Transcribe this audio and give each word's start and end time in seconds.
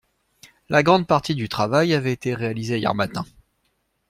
La 0.69 0.81
grande 0.81 1.05
partie 1.05 1.35
du 1.35 1.47
travail 1.47 1.93
avait 1.93 2.11
été 2.11 2.33
réalisée 2.33 2.79
hier 2.79 2.95
matin. 2.95 3.23